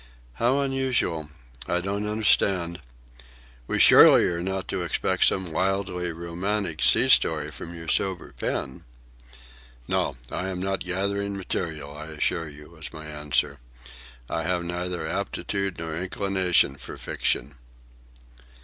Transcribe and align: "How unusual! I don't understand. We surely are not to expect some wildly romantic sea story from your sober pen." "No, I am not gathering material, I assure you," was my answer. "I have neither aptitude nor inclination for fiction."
"How 0.41 0.61
unusual! 0.61 1.29
I 1.67 1.79
don't 1.79 2.07
understand. 2.07 2.81
We 3.67 3.77
surely 3.77 4.23
are 4.23 4.41
not 4.41 4.67
to 4.69 4.81
expect 4.81 5.25
some 5.25 5.51
wildly 5.51 6.11
romantic 6.11 6.81
sea 6.81 7.07
story 7.07 7.51
from 7.51 7.75
your 7.77 7.87
sober 7.87 8.33
pen." 8.35 8.83
"No, 9.87 10.17
I 10.31 10.47
am 10.47 10.59
not 10.59 10.79
gathering 10.83 11.37
material, 11.37 11.95
I 11.95 12.07
assure 12.07 12.49
you," 12.49 12.71
was 12.71 12.91
my 12.91 13.05
answer. 13.05 13.59
"I 14.27 14.41
have 14.41 14.65
neither 14.65 15.05
aptitude 15.07 15.77
nor 15.77 15.95
inclination 15.95 16.77
for 16.77 16.97
fiction." 16.97 17.57